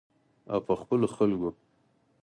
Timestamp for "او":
0.51-0.59